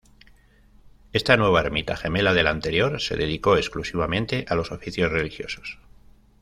[1.13, 5.77] Esta nueva ermita, gemela de la anterior, se dedicó exclusivamente a los oficios religiosos.